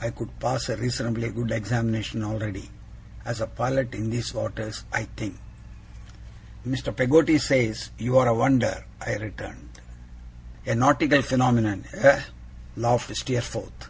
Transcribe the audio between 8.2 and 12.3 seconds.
a wonder,' I returned. 'A nautical phenomenon, eh?'